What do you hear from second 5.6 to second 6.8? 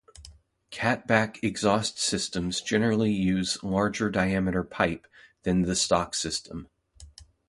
the stock system.